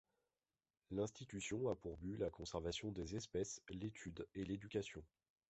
[0.89, 5.03] L'institution a pour but la conservation des espèces, l'étude et l'éducation.